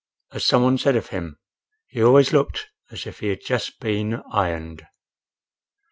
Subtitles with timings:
[0.31, 1.37] As some one said of him,
[1.85, 4.87] he always looked as if he had just been ironed.